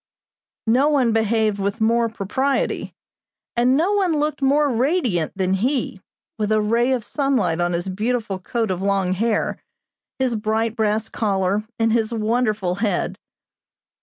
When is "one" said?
0.89-1.13, 3.93-4.17